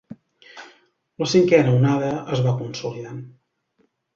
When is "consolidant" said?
2.63-3.25